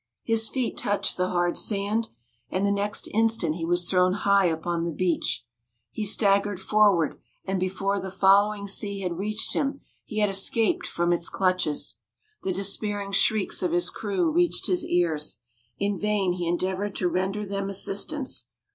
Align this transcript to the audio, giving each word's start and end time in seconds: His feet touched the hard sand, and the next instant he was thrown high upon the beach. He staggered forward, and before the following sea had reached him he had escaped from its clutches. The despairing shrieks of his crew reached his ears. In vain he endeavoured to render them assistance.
His 0.23 0.49
feet 0.49 0.79
touched 0.79 1.15
the 1.15 1.27
hard 1.29 1.55
sand, 1.55 2.09
and 2.49 2.65
the 2.65 2.71
next 2.71 3.07
instant 3.13 3.57
he 3.57 3.65
was 3.67 3.87
thrown 3.87 4.13
high 4.13 4.45
upon 4.47 4.83
the 4.83 4.89
beach. 4.91 5.45
He 5.91 6.07
staggered 6.07 6.59
forward, 6.59 7.19
and 7.45 7.59
before 7.59 8.01
the 8.01 8.09
following 8.09 8.67
sea 8.67 9.01
had 9.01 9.19
reached 9.19 9.53
him 9.53 9.81
he 10.03 10.17
had 10.17 10.27
escaped 10.31 10.87
from 10.87 11.13
its 11.13 11.29
clutches. 11.29 11.97
The 12.41 12.51
despairing 12.51 13.11
shrieks 13.11 13.61
of 13.61 13.73
his 13.73 13.91
crew 13.91 14.31
reached 14.31 14.65
his 14.65 14.83
ears. 14.83 15.37
In 15.77 15.99
vain 15.99 16.33
he 16.33 16.47
endeavoured 16.47 16.95
to 16.95 17.07
render 17.07 17.45
them 17.45 17.69
assistance. 17.69 18.47